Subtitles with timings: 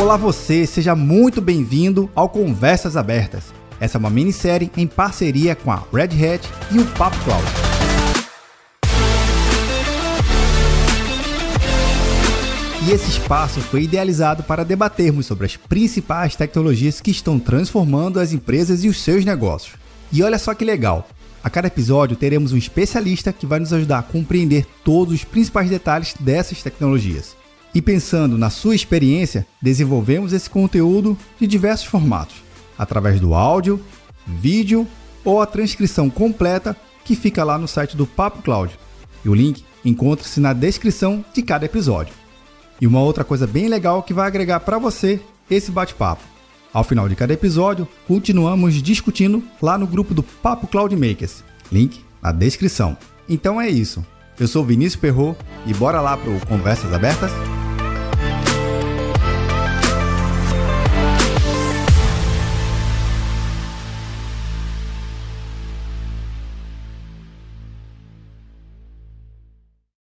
[0.00, 3.52] Olá você, seja muito bem-vindo ao Conversas Abertas.
[3.78, 7.44] Essa é uma minissérie em parceria com a Red Hat e o Papo Cloud.
[12.88, 18.32] E esse espaço foi idealizado para debatermos sobre as principais tecnologias que estão transformando as
[18.32, 19.74] empresas e os seus negócios.
[20.10, 21.06] E olha só que legal!
[21.44, 25.68] A cada episódio teremos um especialista que vai nos ajudar a compreender todos os principais
[25.68, 27.38] detalhes dessas tecnologias.
[27.74, 32.36] E pensando na sua experiência, desenvolvemos esse conteúdo de diversos formatos,
[32.76, 33.80] através do áudio,
[34.26, 34.86] vídeo
[35.24, 38.76] ou a transcrição completa que fica lá no site do Papo Cloud.
[39.24, 42.14] E o link encontra-se na descrição de cada episódio.
[42.80, 46.22] E uma outra coisa bem legal que vai agregar para você esse bate-papo.
[46.72, 51.42] Ao final de cada episódio, continuamos discutindo lá no grupo do Papo Cloud Makers.
[51.70, 52.96] Link na descrição.
[53.28, 54.04] Então é isso.
[54.38, 57.30] Eu sou Vinícius Perro e bora lá pro Conversas Abertas?